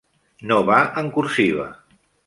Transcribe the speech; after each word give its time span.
No 0.51 0.57
va 0.69 0.79
en 1.03 1.13
cursiva. 1.19 1.71